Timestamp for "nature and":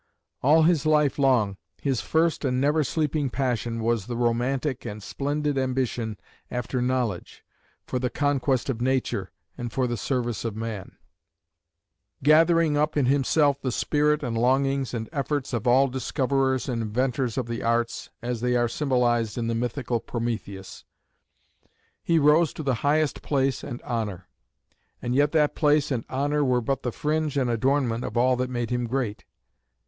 8.81-9.71